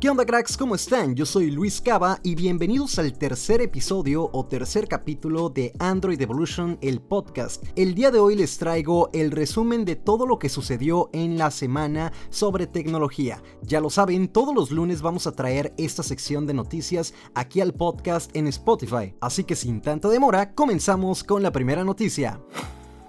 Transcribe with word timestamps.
¿Qué 0.00 0.08
onda 0.08 0.24
cracks? 0.24 0.56
¿Cómo 0.56 0.76
están? 0.76 1.16
Yo 1.16 1.26
soy 1.26 1.50
Luis 1.50 1.80
Cava 1.80 2.20
y 2.22 2.36
bienvenidos 2.36 3.00
al 3.00 3.18
tercer 3.18 3.60
episodio 3.60 4.30
o 4.32 4.46
tercer 4.46 4.86
capítulo 4.86 5.48
de 5.48 5.72
Android 5.80 6.20
Evolution, 6.22 6.78
el 6.82 7.00
podcast. 7.00 7.64
El 7.74 7.96
día 7.96 8.12
de 8.12 8.20
hoy 8.20 8.36
les 8.36 8.58
traigo 8.58 9.10
el 9.12 9.32
resumen 9.32 9.84
de 9.84 9.96
todo 9.96 10.24
lo 10.24 10.38
que 10.38 10.50
sucedió 10.50 11.10
en 11.12 11.36
la 11.36 11.50
semana 11.50 12.12
sobre 12.30 12.68
tecnología. 12.68 13.42
Ya 13.62 13.80
lo 13.80 13.90
saben, 13.90 14.28
todos 14.28 14.54
los 14.54 14.70
lunes 14.70 15.02
vamos 15.02 15.26
a 15.26 15.32
traer 15.32 15.74
esta 15.78 16.04
sección 16.04 16.46
de 16.46 16.54
noticias 16.54 17.12
aquí 17.34 17.60
al 17.60 17.74
podcast 17.74 18.30
en 18.36 18.46
Spotify. 18.46 19.16
Así 19.20 19.42
que 19.42 19.56
sin 19.56 19.80
tanta 19.80 20.08
demora, 20.08 20.54
comenzamos 20.54 21.24
con 21.24 21.42
la 21.42 21.50
primera 21.50 21.82
noticia. 21.82 22.40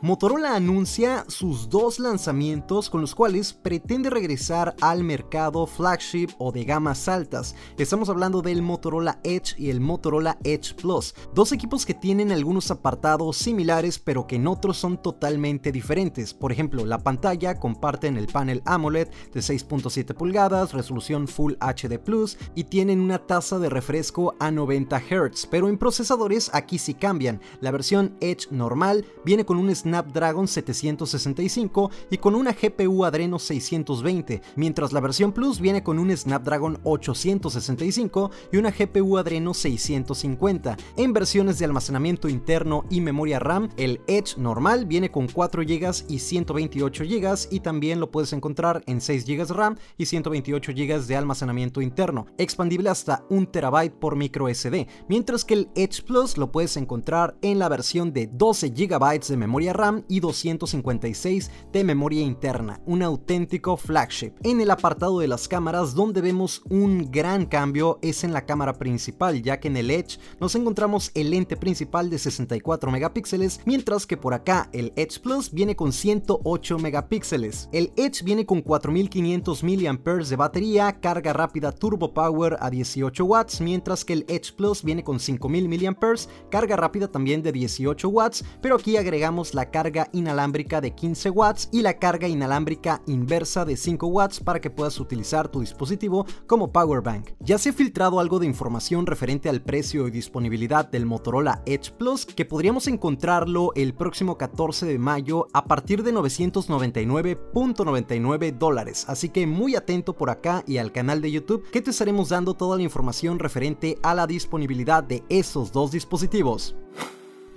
Motorola 0.02 0.56
anuncia 0.56 1.26
sus 1.28 1.68
dos 1.68 2.00
lanzamientos 2.00 2.90
con 2.90 3.02
los 3.02 3.14
cuales 3.14 3.52
pretende 3.52 4.10
regresar 4.10 4.74
al 4.80 5.04
mercado 5.04 5.68
flagship 5.68 6.30
o 6.38 6.54
de 6.54 6.64
gamas 6.64 7.10
altas. 7.10 7.54
Estamos 7.78 8.08
hablando 8.08 8.42
del 8.42 8.62
Motorola 8.62 9.20
Edge 9.26 9.56
y 9.58 9.70
el 9.70 9.82
Motorola 9.82 10.38
Edge 10.46 10.74
Plus, 10.74 11.14
dos 11.36 11.52
equipos 11.52 11.86
que 11.86 11.94
tienen 11.94 12.32
algunos 12.32 12.72
apartados 12.72 13.36
similares 13.36 14.00
pero 14.00 14.26
que 14.26 14.38
en 14.38 14.48
otros 14.48 14.78
son 14.78 15.02
totalmente 15.02 15.74
diferentes. 15.74 16.34
Por 16.34 16.54
ejemplo, 16.54 16.86
la 16.86 17.00
pantalla 17.00 17.60
comparten 17.60 18.16
el 18.16 18.28
panel 18.28 18.62
AMOLED 18.64 19.10
de 19.34 19.42
6.7 19.42 20.14
pulgadas, 20.14 20.72
resolución 20.72 21.28
Full 21.28 21.56
HD 21.60 22.00
Plus 22.00 22.38
y 22.56 22.64
tienen 22.64 23.02
una 23.02 23.20
tasa 23.20 23.60
de 23.60 23.68
refresco 23.68 24.34
a 24.40 24.50
90 24.50 24.98
Hz, 24.98 25.46
pero 25.52 25.68
en 25.68 25.78
procesadores 25.78 26.50
aquí 26.54 26.78
sí 26.78 26.94
cambian. 26.94 27.42
La 27.60 27.72
versión 27.72 28.16
Edge 28.22 28.48
normal 28.50 29.06
viene 29.26 29.44
con 29.44 29.58
un 29.58 29.70
Snapdragon 29.90 30.48
765 30.48 31.90
y 32.12 32.18
con 32.18 32.36
una 32.36 32.54
GPU 32.54 33.06
Adreno 33.06 33.40
620, 33.40 34.42
mientras 34.56 34.94
la 34.94 35.00
versión 35.00 35.32
Plus 35.32 35.60
viene 35.60 35.82
con 35.82 35.98
un 35.98 36.16
Snapdragon 36.16 36.80
865 36.84 38.32
y 38.52 38.58
una 38.58 38.70
GPU 38.70 39.18
Adreno 39.18 39.54
650. 39.54 40.78
En 40.96 41.14
versiones 41.14 41.58
de 41.58 41.66
almacenamiento 41.66 42.30
interno 42.30 42.86
y 42.92 43.02
memoria 43.02 43.40
RAM, 43.40 43.70
el 43.78 44.02
Edge 44.06 44.38
normal 44.38 44.86
viene 44.86 45.10
con 45.10 45.28
4 45.28 45.64
GB 45.64 46.06
y 46.08 46.20
128 46.20 47.04
GB 47.06 47.48
y 47.50 47.60
también 47.62 48.00
lo 48.00 48.12
puedes 48.12 48.32
encontrar 48.34 48.84
en 48.86 49.02
6 49.02 49.26
GB 49.26 49.50
RAM 49.50 49.76
y 49.98 50.06
128 50.06 50.72
GB 50.72 51.08
de 51.08 51.16
almacenamiento 51.16 51.82
interno, 51.82 52.28
expandible 52.38 52.90
hasta 52.90 53.24
1 53.30 53.48
TB 53.48 54.00
por 54.00 54.16
micro 54.16 54.54
SD, 54.54 54.88
mientras 55.08 55.44
que 55.46 55.56
el 55.56 55.70
Edge 55.76 56.04
Plus 56.04 56.38
lo 56.38 56.52
puedes 56.52 56.78
encontrar 56.78 57.36
en 57.42 57.58
la 57.58 57.70
versión 57.70 58.14
de 58.14 58.28
12 58.28 58.70
GB 58.70 59.20
de 59.28 59.38
memoria 59.38 59.74
RAM 59.80 60.04
y 60.10 60.20
256 60.20 61.52
de 61.72 61.84
memoria 61.86 62.22
interna, 62.22 62.82
un 62.86 63.02
auténtico 63.02 63.78
flagship. 63.78 64.34
En 64.44 64.60
el 64.60 64.72
apartado 64.72 65.20
de 65.20 65.30
las 65.30 65.48
cámaras, 65.48 65.96
donde 65.96 66.20
vemos 66.20 66.62
un 66.70 67.10
gran 67.10 67.46
cambio 67.46 67.98
es 68.02 68.26
en 68.26 68.34
la 68.34 68.46
cámara 68.46 68.74
principal, 68.74 69.42
ya 69.42 69.62
que 69.62 69.70
en 69.70 69.78
el 69.78 69.90
Edge 69.90 70.20
nos 70.42 70.56
encontramos 70.56 71.12
el 71.14 71.30
lente 71.32 71.56
principal 71.56 72.10
de 72.10 72.20
64 72.20 72.92
megapíxeles, 72.92 73.62
mientras 73.66 74.06
que 74.06 74.18
por 74.18 74.34
acá 74.34 74.70
el 74.74 74.92
Edge 74.98 75.22
Plus 75.22 75.52
viene 75.52 75.78
con 75.78 75.94
108 75.94 76.78
megapíxeles. 76.78 77.70
El 77.72 77.94
Edge 77.96 78.24
viene 78.24 78.46
con 78.46 78.62
4500 78.62 79.64
mAh 79.64 80.30
de 80.30 80.36
batería, 80.36 81.00
carga 81.00 81.32
rápida 81.32 81.72
Turbo 81.72 82.14
Power 82.14 82.58
a 82.60 82.70
18 82.70 83.24
watts, 83.24 83.62
mientras 83.62 84.04
que 84.04 84.12
el 84.12 84.26
Edge 84.28 84.52
Plus 84.58 84.84
viene 84.84 85.06
con 85.06 85.22
5000 85.22 85.70
mAh, 85.70 86.16
carga 86.52 86.76
rápida 86.76 87.08
también 87.08 87.42
de 87.42 87.54
18 87.54 88.10
watts, 88.10 88.44
pero 88.62 88.76
aquí 88.76 88.98
agregamos 88.98 89.54
la 89.54 89.69
carga 89.72 90.10
inalámbrica 90.14 90.82
de 90.82 90.92
15 90.92 91.30
watts 91.30 91.70
y 91.72 91.82
la 91.82 92.00
carga 92.00 92.28
inalámbrica 92.28 93.02
inversa 93.08 93.66
de 93.66 93.78
5 93.78 94.08
watts 94.08 94.40
para 94.40 94.62
que 94.62 94.70
puedas 94.70 95.00
utilizar 95.00 95.48
tu 95.48 95.62
dispositivo 95.62 96.26
como 96.48 96.72
power 96.72 97.02
bank. 97.02 97.32
Ya 97.40 97.58
se 97.58 97.70
ha 97.70 97.74
filtrado 97.74 98.20
algo 98.20 98.40
de 98.40 98.46
información 98.46 99.06
referente 99.06 99.48
al 99.50 99.62
precio 99.62 100.08
y 100.08 100.12
disponibilidad 100.12 100.90
del 100.90 101.06
Motorola 101.06 101.62
Edge 101.66 101.92
Plus 101.92 102.26
que 102.26 102.46
podríamos 102.46 102.88
encontrarlo 102.88 103.72
el 103.76 103.94
próximo 103.94 104.38
14 104.38 104.86
de 104.86 105.00
mayo 105.00 105.48
a 105.54 105.66
partir 105.66 106.04
de 106.04 106.14
999.99 106.14 108.58
dólares. 108.58 109.06
Así 109.08 109.30
que 109.30 109.48
muy 109.48 109.76
atento 109.76 110.16
por 110.16 110.30
acá 110.30 110.64
y 110.68 110.78
al 110.78 110.92
canal 110.92 111.22
de 111.22 111.32
YouTube 111.32 111.68
que 111.72 111.82
te 111.82 111.92
estaremos 111.92 112.28
dando 112.30 112.54
toda 112.54 112.78
la 112.78 112.84
información 112.84 113.40
referente 113.40 113.98
a 114.04 114.14
la 114.14 114.28
disponibilidad 114.28 115.04
de 115.04 115.24
esos 115.30 115.72
dos 115.72 115.92
dispositivos. 115.92 116.76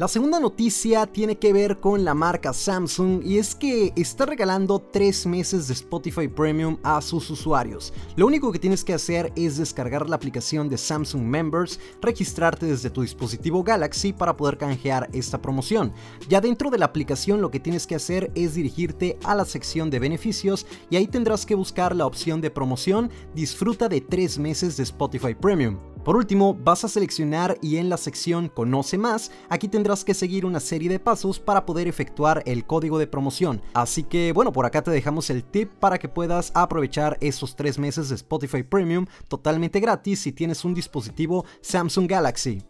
La 0.03 0.09
segunda 0.09 0.41
noticia 0.41 1.07
tiene 1.07 1.39
que 1.39 1.53
ver 1.53 1.79
con 1.79 2.05
la 2.05 2.13
marca 2.13 2.53
Samsung 2.53 3.25
y 3.25 3.39
es 3.39 3.55
que 3.55 3.93
está 3.95 4.27
regalando 4.27 4.81
3 4.81 5.27
meses 5.27 5.69
de 5.69 5.75
Spotify 5.75 6.27
Premium 6.27 6.77
a 6.83 7.01
sus 7.01 7.31
usuarios. 7.31 7.93
Lo 8.17 8.27
único 8.27 8.51
que 8.51 8.59
tienes 8.59 8.83
que 8.83 8.95
hacer 8.95 9.33
es 9.37 9.59
descargar 9.59 10.11
la 10.11 10.17
aplicación 10.17 10.69
de 10.69 10.77
Samsung 10.77 11.23
Members, 11.23 11.79
registrarte 12.01 12.67
desde 12.67 12.91
tu 12.91 13.03
dispositivo 13.03 13.63
Galaxy 13.63 14.13
para 14.13 14.37
poder 14.37 14.59
canjear 14.59 15.09
esta 15.13 15.41
promoción. 15.41 15.93
Ya 16.29 16.41
dentro 16.41 16.69
de 16.69 16.79
la 16.79 16.87
aplicación 16.87 17.41
lo 17.41 17.53
que 17.53 17.61
tienes 17.61 17.87
que 17.87 17.95
hacer 17.95 18.33
es 18.35 18.57
dirigirte 18.57 19.21
a 19.23 19.37
la 19.37 19.45
sección 19.45 19.89
de 19.89 20.01
beneficios 20.01 20.67
y 20.91 20.97
ahí 20.97 21.07
tendrás 21.07 21.47
que 21.47 21.55
buscar 21.55 21.95
la 21.95 22.07
opción 22.07 22.41
de 22.41 22.51
promoción 22.51 23.09
Disfruta 23.37 23.89
de 23.89 24.01
3 24.01 24.41
meses 24.41 24.77
de 24.77 24.83
Spotify 24.83 25.37
Premium. 25.37 25.79
Por 26.05 26.17
último, 26.17 26.55
vas 26.55 26.83
a 26.85 26.89
seleccionar 26.89 27.59
y 27.63 27.77
en 27.77 27.89
la 27.89 27.97
sección 27.97 28.49
Conoce 28.49 28.99
más, 28.99 29.31
aquí 29.49 29.69
tendrás 29.69 30.05
que 30.05 30.15
seguir 30.15 30.45
una 30.45 30.59
serie 30.59 30.89
de 30.89 30.99
pasos 30.99 31.39
para 31.39 31.65
poder 31.65 31.87
efectuar 31.87 32.43
el 32.45 32.67
código 32.67 32.99
de 32.99 33.07
promoción. 33.07 33.63
Así 33.73 34.03
que 34.03 34.33
bueno, 34.33 34.53
por 34.53 34.67
acá 34.67 34.83
te 34.83 34.91
dejamos 34.91 35.31
el 35.31 35.45
tip 35.45 35.71
para 35.79 35.99
que 35.99 36.09
puedas 36.09 36.51
aprovechar 36.55 37.19
esos 37.21 37.55
tres 37.55 37.79
meses 37.79 38.09
de 38.09 38.17
Spotify 38.17 38.65
Premium 38.65 39.07
totalmente 39.29 39.79
gratis 39.79 40.21
si 40.21 40.33
tienes 40.33 40.65
un 40.65 40.75
dispositivo 40.75 41.45
Samsung 41.61 42.09
Galaxy. 42.09 42.65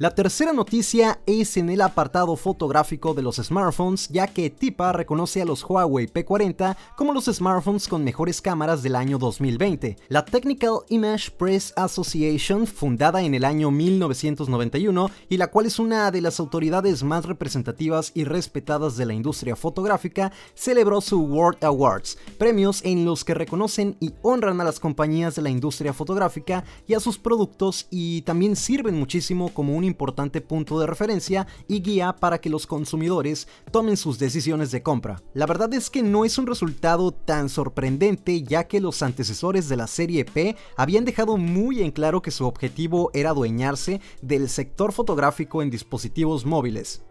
La 0.00 0.14
tercera 0.14 0.54
noticia 0.54 1.20
es 1.26 1.58
en 1.58 1.68
el 1.68 1.82
apartado 1.82 2.34
fotográfico 2.34 3.12
de 3.12 3.20
los 3.20 3.36
smartphones, 3.36 4.08
ya 4.08 4.26
que 4.28 4.48
TIPA 4.48 4.94
reconoce 4.94 5.42
a 5.42 5.44
los 5.44 5.62
Huawei 5.62 6.06
P40 6.06 6.74
como 6.96 7.12
los 7.12 7.26
smartphones 7.26 7.86
con 7.86 8.02
mejores 8.02 8.40
cámaras 8.40 8.82
del 8.82 8.96
año 8.96 9.18
2020. 9.18 9.98
La 10.08 10.24
Technical 10.24 10.78
Image 10.88 11.30
Press 11.32 11.74
Association, 11.76 12.66
fundada 12.66 13.20
en 13.20 13.34
el 13.34 13.44
año 13.44 13.70
1991 13.70 15.10
y 15.28 15.36
la 15.36 15.48
cual 15.48 15.66
es 15.66 15.78
una 15.78 16.10
de 16.10 16.22
las 16.22 16.40
autoridades 16.40 17.02
más 17.02 17.26
representativas 17.26 18.10
y 18.14 18.24
respetadas 18.24 18.96
de 18.96 19.04
la 19.04 19.12
industria 19.12 19.54
fotográfica, 19.54 20.32
celebró 20.54 21.02
su 21.02 21.20
World 21.20 21.62
Awards, 21.62 22.16
premios 22.38 22.82
en 22.86 23.04
los 23.04 23.22
que 23.22 23.34
reconocen 23.34 23.98
y 24.00 24.14
honran 24.22 24.62
a 24.62 24.64
las 24.64 24.80
compañías 24.80 25.34
de 25.34 25.42
la 25.42 25.50
industria 25.50 25.92
fotográfica 25.92 26.64
y 26.88 26.94
a 26.94 27.00
sus 27.00 27.18
productos 27.18 27.86
y 27.90 28.22
también 28.22 28.56
sirven 28.56 28.98
muchísimo 28.98 29.50
como 29.52 29.76
un 29.76 29.89
importante 29.90 30.40
punto 30.40 30.78
de 30.78 30.86
referencia 30.86 31.46
y 31.68 31.82
guía 31.82 32.14
para 32.14 32.40
que 32.40 32.48
los 32.48 32.66
consumidores 32.66 33.48
tomen 33.70 33.96
sus 33.96 34.18
decisiones 34.18 34.70
de 34.70 34.82
compra. 34.82 35.22
La 35.34 35.46
verdad 35.46 35.74
es 35.74 35.90
que 35.90 36.02
no 36.02 36.24
es 36.24 36.38
un 36.38 36.46
resultado 36.46 37.12
tan 37.12 37.48
sorprendente 37.48 38.42
ya 38.42 38.64
que 38.64 38.80
los 38.80 39.02
antecesores 39.02 39.68
de 39.68 39.76
la 39.76 39.86
serie 39.86 40.24
P 40.24 40.56
habían 40.76 41.04
dejado 41.04 41.36
muy 41.36 41.82
en 41.82 41.90
claro 41.90 42.22
que 42.22 42.30
su 42.30 42.46
objetivo 42.46 43.10
era 43.12 43.30
adueñarse 43.30 44.00
del 44.22 44.48
sector 44.48 44.92
fotográfico 44.92 45.62
en 45.62 45.70
dispositivos 45.70 46.46
móviles. 46.46 47.02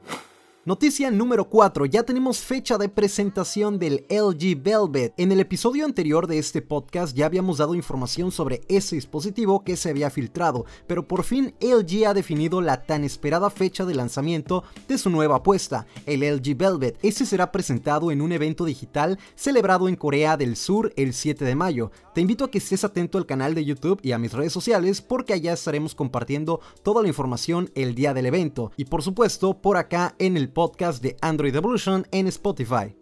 Noticia 0.70 1.10
número 1.10 1.50
4, 1.50 1.88
ya 1.88 2.04
tenemos 2.04 2.42
fecha 2.42 2.78
de 2.78 2.90
presentación 2.90 3.80
del 3.80 4.06
LG 4.08 4.62
Velvet. 4.62 5.16
En 5.18 5.32
el 5.32 5.40
episodio 5.40 5.84
anterior 5.84 6.28
de 6.28 6.38
este 6.38 6.62
podcast 6.62 7.18
ya 7.18 7.26
habíamos 7.26 7.58
dado 7.58 7.74
información 7.74 8.32
sobre 8.32 8.62
ese 8.68 8.96
dispositivo 8.96 9.64
que 9.64 9.76
se 9.76 9.90
había 9.90 10.12
filtrado, 10.12 10.68
pero 10.86 11.08
por 11.08 11.24
fin 11.24 11.56
LG 11.60 12.06
ha 12.06 12.14
definido 12.14 12.62
la 12.62 12.84
tan 12.84 13.04
esperada 13.04 13.50
fecha 13.50 13.84
de 13.84 13.96
lanzamiento 13.96 14.64
de 14.88 15.00
su 15.00 15.10
nueva 15.10 15.38
apuesta, 15.38 15.88
el 16.06 16.20
LG 16.20 16.56
Velvet. 16.56 17.00
Este 17.02 17.26
será 17.26 17.52
presentado 17.52 18.12
en 18.12 18.22
un 18.22 18.32
evento 18.32 18.64
digital 18.64 19.18
celebrado 19.34 19.90
en 19.90 19.96
Corea 19.96 20.38
del 20.38 20.56
Sur 20.56 20.94
el 20.98 21.16
7 21.16 21.46
de 21.46 21.56
mayo. 21.56 21.90
Te 22.14 22.22
invito 22.22 22.46
a 22.46 22.52
que 22.52 22.60
estés 22.60 22.84
atento 22.84 23.18
al 23.18 23.26
canal 23.26 23.56
de 23.56 23.66
YouTube 23.66 24.02
y 24.04 24.12
a 24.12 24.20
mis 24.20 24.34
redes 24.34 24.54
sociales 24.54 25.02
porque 25.02 25.34
allá 25.34 25.54
estaremos 25.54 25.96
compartiendo 25.96 26.60
toda 26.84 27.02
la 27.02 27.08
información 27.08 27.72
el 27.74 27.96
día 27.96 28.14
del 28.14 28.28
evento 28.28 28.72
y 28.78 28.86
por 28.86 29.02
supuesto 29.02 29.60
por 29.60 29.76
acá 29.76 30.14
en 30.20 30.38
el 30.38 30.50
podcast 30.50 30.59
de 30.60 31.16
Android 31.22 31.56
Evolution 31.56 32.06
en 32.12 32.28
Spotify. 32.28 32.94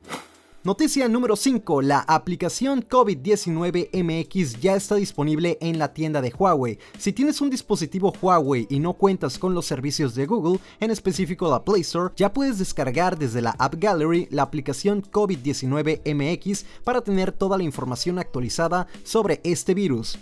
Noticia 0.63 1.07
número 1.07 1.35
5. 1.35 1.81
La 1.81 2.01
aplicación 2.01 2.87
COVID-19 2.87 3.89
MX 3.93 4.61
ya 4.61 4.75
está 4.75 4.93
disponible 4.93 5.57
en 5.59 5.79
la 5.79 5.91
tienda 5.91 6.21
de 6.21 6.31
Huawei. 6.37 6.77
Si 6.99 7.13
tienes 7.13 7.41
un 7.41 7.49
dispositivo 7.49 8.13
Huawei 8.21 8.67
y 8.69 8.79
no 8.79 8.93
cuentas 8.93 9.39
con 9.39 9.55
los 9.55 9.65
servicios 9.65 10.13
de 10.13 10.27
Google, 10.27 10.59
en 10.79 10.91
específico 10.91 11.49
la 11.49 11.65
Play 11.65 11.81
Store, 11.81 12.13
ya 12.15 12.31
puedes 12.31 12.59
descargar 12.59 13.17
desde 13.17 13.41
la 13.41 13.55
App 13.57 13.73
Gallery 13.79 14.27
la 14.29 14.43
aplicación 14.43 15.01
COVID-19 15.01 16.01
MX 16.13 16.63
para 16.83 17.01
tener 17.01 17.31
toda 17.31 17.57
la 17.57 17.63
información 17.63 18.19
actualizada 18.19 18.85
sobre 19.03 19.41
este 19.43 19.73
virus. 19.73 20.19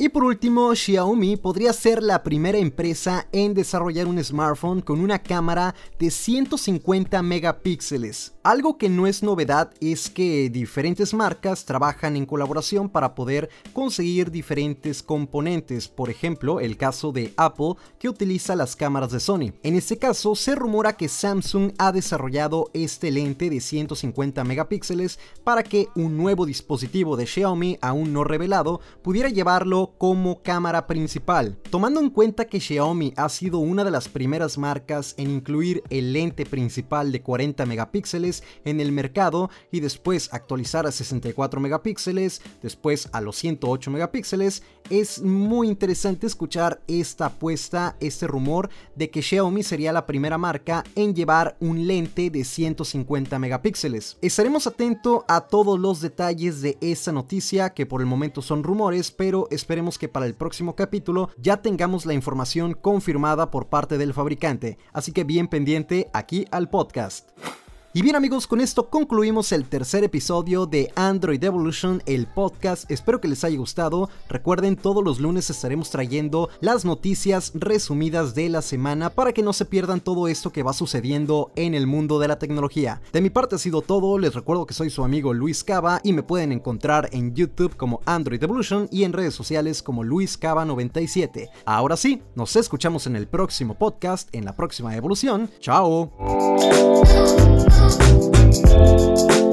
Y 0.00 0.10
por 0.10 0.22
último, 0.22 0.72
Xiaomi 0.72 1.36
podría 1.36 1.72
ser 1.72 2.04
la 2.04 2.22
primera 2.22 2.56
empresa 2.56 3.26
en 3.32 3.52
desarrollar 3.52 4.06
un 4.06 4.22
smartphone 4.22 4.80
con 4.80 5.00
una 5.00 5.18
cámara 5.18 5.74
de 5.98 6.12
150 6.12 7.20
megapíxeles. 7.20 8.32
Algo 8.44 8.78
que 8.78 8.88
no 8.88 9.08
es 9.08 9.24
novedad 9.24 9.72
es 9.80 10.08
que 10.08 10.50
diferentes 10.50 11.12
marcas 11.14 11.64
trabajan 11.64 12.14
en 12.14 12.26
colaboración 12.26 12.88
para 12.88 13.16
poder 13.16 13.50
conseguir 13.72 14.30
diferentes 14.30 15.02
componentes, 15.02 15.88
por 15.88 16.10
ejemplo 16.10 16.60
el 16.60 16.76
caso 16.76 17.10
de 17.10 17.34
Apple 17.36 17.74
que 17.98 18.08
utiliza 18.08 18.54
las 18.54 18.76
cámaras 18.76 19.10
de 19.10 19.18
Sony. 19.18 19.52
En 19.64 19.74
este 19.74 19.98
caso 19.98 20.36
se 20.36 20.54
rumora 20.54 20.96
que 20.96 21.08
Samsung 21.08 21.72
ha 21.76 21.90
desarrollado 21.90 22.70
este 22.72 23.10
lente 23.10 23.50
de 23.50 23.60
150 23.60 24.44
megapíxeles 24.44 25.18
para 25.42 25.64
que 25.64 25.88
un 25.96 26.16
nuevo 26.16 26.46
dispositivo 26.46 27.16
de 27.16 27.26
Xiaomi 27.26 27.78
aún 27.82 28.12
no 28.12 28.22
revelado 28.22 28.80
pudiera 29.02 29.28
llevarlo 29.28 29.87
como 29.96 30.42
cámara 30.42 30.86
principal. 30.86 31.56
Tomando 31.70 32.00
en 32.00 32.10
cuenta 32.10 32.46
que 32.46 32.60
Xiaomi 32.60 33.14
ha 33.16 33.28
sido 33.28 33.58
una 33.58 33.84
de 33.84 33.90
las 33.90 34.08
primeras 34.08 34.58
marcas 34.58 35.14
en 35.16 35.30
incluir 35.30 35.82
el 35.90 36.12
lente 36.12 36.44
principal 36.44 37.12
de 37.12 37.22
40 37.22 37.64
megapíxeles 37.66 38.42
en 38.64 38.80
el 38.80 38.92
mercado 38.92 39.50
y 39.70 39.80
después 39.80 40.28
actualizar 40.32 40.86
a 40.86 40.92
64 40.92 41.60
megapíxeles, 41.60 42.42
después 42.62 43.08
a 43.12 43.20
los 43.20 43.36
108 43.36 43.90
megapíxeles, 43.90 44.62
es 44.90 45.22
muy 45.22 45.68
interesante 45.68 46.26
escuchar 46.26 46.80
esta 46.86 47.26
apuesta, 47.26 47.96
este 48.00 48.26
rumor 48.26 48.70
de 48.96 49.10
que 49.10 49.22
Xiaomi 49.22 49.62
sería 49.62 49.92
la 49.92 50.06
primera 50.06 50.38
marca 50.38 50.84
en 50.94 51.14
llevar 51.14 51.56
un 51.60 51.86
lente 51.86 52.30
de 52.30 52.44
150 52.44 53.38
megapíxeles. 53.38 54.16
Estaremos 54.22 54.66
atentos 54.66 55.24
a 55.28 55.42
todos 55.42 55.78
los 55.78 56.00
detalles 56.00 56.62
de 56.62 56.78
esta 56.80 57.12
noticia 57.12 57.70
que 57.70 57.86
por 57.86 58.00
el 58.00 58.06
momento 58.06 58.42
son 58.42 58.62
rumores, 58.62 59.10
pero 59.10 59.46
esperemos 59.50 59.77
que 59.98 60.08
para 60.08 60.26
el 60.26 60.34
próximo 60.34 60.74
capítulo 60.74 61.30
ya 61.38 61.58
tengamos 61.58 62.04
la 62.04 62.14
información 62.14 62.74
confirmada 62.74 63.50
por 63.50 63.68
parte 63.68 63.96
del 63.96 64.12
fabricante, 64.12 64.76
así 64.92 65.12
que 65.12 65.22
bien 65.24 65.46
pendiente 65.46 66.10
aquí 66.12 66.46
al 66.50 66.68
podcast. 66.68 67.30
Y 67.94 68.02
bien 68.02 68.16
amigos, 68.16 68.46
con 68.46 68.60
esto 68.60 68.90
concluimos 68.90 69.50
el 69.50 69.64
tercer 69.64 70.04
episodio 70.04 70.66
de 70.66 70.92
Android 70.94 71.42
Evolution, 71.42 72.02
el 72.04 72.26
podcast. 72.26 72.88
Espero 72.90 73.18
que 73.18 73.28
les 73.28 73.44
haya 73.44 73.56
gustado. 73.56 74.10
Recuerden, 74.28 74.76
todos 74.76 75.02
los 75.02 75.20
lunes 75.20 75.48
estaremos 75.48 75.88
trayendo 75.88 76.50
las 76.60 76.84
noticias 76.84 77.50
resumidas 77.54 78.34
de 78.34 78.50
la 78.50 78.60
semana 78.60 79.08
para 79.08 79.32
que 79.32 79.42
no 79.42 79.54
se 79.54 79.64
pierdan 79.64 80.00
todo 80.00 80.28
esto 80.28 80.52
que 80.52 80.62
va 80.62 80.74
sucediendo 80.74 81.50
en 81.56 81.74
el 81.74 81.86
mundo 81.86 82.18
de 82.18 82.28
la 82.28 82.38
tecnología. 82.38 83.00
De 83.10 83.22
mi 83.22 83.30
parte 83.30 83.54
ha 83.54 83.58
sido 83.58 83.80
todo, 83.80 84.18
les 84.18 84.34
recuerdo 84.34 84.66
que 84.66 84.74
soy 84.74 84.90
su 84.90 85.02
amigo 85.02 85.32
Luis 85.32 85.64
Cava 85.64 86.02
y 86.04 86.12
me 86.12 86.22
pueden 86.22 86.52
encontrar 86.52 87.08
en 87.12 87.34
YouTube 87.34 87.74
como 87.74 88.02
Android 88.04 88.42
Evolution 88.42 88.86
y 88.92 89.04
en 89.04 89.14
redes 89.14 89.34
sociales 89.34 89.82
como 89.82 90.04
Luis 90.04 90.36
Cava 90.36 90.66
97. 90.66 91.48
Ahora 91.64 91.96
sí, 91.96 92.20
nos 92.34 92.54
escuchamos 92.54 93.06
en 93.06 93.16
el 93.16 93.28
próximo 93.28 93.78
podcast, 93.78 94.28
en 94.34 94.44
la 94.44 94.54
próxima 94.54 94.94
evolución. 94.94 95.48
¡Chao! 95.60 96.12
Thank 97.78 99.42
you. 99.42 99.47